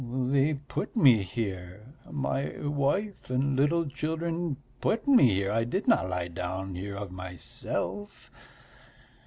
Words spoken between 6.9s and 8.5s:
of myself.